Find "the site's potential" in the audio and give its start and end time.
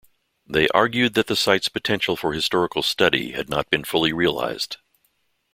1.27-2.15